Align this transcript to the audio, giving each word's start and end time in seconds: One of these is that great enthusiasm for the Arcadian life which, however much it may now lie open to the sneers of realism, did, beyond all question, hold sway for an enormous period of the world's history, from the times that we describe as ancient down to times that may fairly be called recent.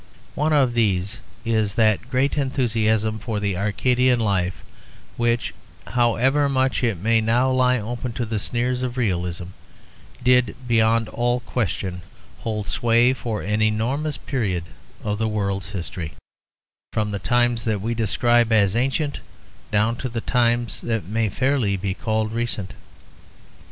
One 0.33 0.51
of 0.51 0.73
these 0.73 1.19
is 1.45 1.75
that 1.75 2.09
great 2.09 2.35
enthusiasm 2.35 3.19
for 3.19 3.39
the 3.39 3.55
Arcadian 3.55 4.19
life 4.19 4.63
which, 5.15 5.53
however 5.85 6.49
much 6.49 6.83
it 6.83 6.97
may 6.97 7.21
now 7.21 7.51
lie 7.51 7.77
open 7.77 8.11
to 8.13 8.25
the 8.25 8.39
sneers 8.39 8.81
of 8.81 8.97
realism, 8.97 9.49
did, 10.23 10.55
beyond 10.67 11.07
all 11.09 11.41
question, 11.41 12.01
hold 12.39 12.67
sway 12.67 13.13
for 13.13 13.43
an 13.43 13.61
enormous 13.61 14.17
period 14.17 14.63
of 15.03 15.19
the 15.19 15.27
world's 15.27 15.69
history, 15.69 16.13
from 16.91 17.11
the 17.11 17.19
times 17.19 17.63
that 17.65 17.79
we 17.79 17.93
describe 17.93 18.51
as 18.51 18.75
ancient 18.75 19.19
down 19.69 19.95
to 19.97 20.09
times 20.21 20.81
that 20.81 21.05
may 21.05 21.29
fairly 21.29 21.77
be 21.77 21.93
called 21.93 22.31
recent. 22.31 22.73